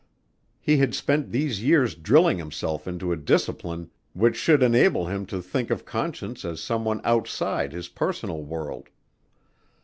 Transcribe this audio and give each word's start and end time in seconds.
He 0.59 0.77
had 0.77 0.95
spent 0.95 1.29
these 1.29 1.61
years 1.61 1.93
drilling 1.93 2.39
himself 2.39 2.87
into 2.87 3.11
a 3.11 3.15
discipline 3.15 3.91
which 4.13 4.35
should 4.35 4.63
enable 4.63 5.05
him 5.05 5.27
to 5.27 5.43
think 5.43 5.69
of 5.69 5.85
Conscience 5.85 6.43
as 6.43 6.59
someone 6.59 7.01
outside 7.03 7.71
his 7.71 7.87
personal 7.87 8.41
world. 8.43 8.89